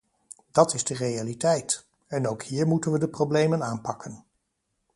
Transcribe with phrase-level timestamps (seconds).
[0.51, 4.25] Dat is de realiteit, en ook hier moeten we de problemen aanpakken.